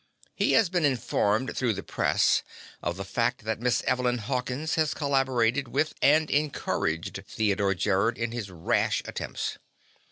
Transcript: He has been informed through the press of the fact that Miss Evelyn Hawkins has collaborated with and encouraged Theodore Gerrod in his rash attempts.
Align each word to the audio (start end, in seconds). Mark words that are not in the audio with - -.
He 0.33 0.53
has 0.53 0.67
been 0.67 0.83
informed 0.83 1.55
through 1.55 1.73
the 1.73 1.83
press 1.83 2.41
of 2.81 2.97
the 2.97 3.05
fact 3.05 3.43
that 3.43 3.59
Miss 3.59 3.83
Evelyn 3.85 4.17
Hawkins 4.17 4.73
has 4.73 4.95
collaborated 4.95 5.67
with 5.67 5.93
and 6.01 6.31
encouraged 6.31 7.23
Theodore 7.27 7.75
Gerrod 7.75 8.17
in 8.17 8.31
his 8.31 8.49
rash 8.49 9.03
attempts. 9.05 9.59